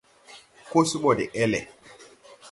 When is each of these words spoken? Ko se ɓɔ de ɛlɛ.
Ko 0.69 0.79
se 0.89 0.97
ɓɔ 1.03 1.11
de 1.17 1.25
ɛlɛ. 1.43 1.59